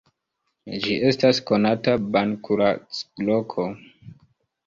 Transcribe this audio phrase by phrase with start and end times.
[0.85, 3.67] Ĝi estas konata ban-kuracloko.